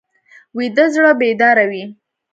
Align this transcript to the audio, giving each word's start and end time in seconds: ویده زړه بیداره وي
ویده 0.57 0.85
زړه 0.93 1.11
بیداره 1.19 1.65
وي 1.69 1.83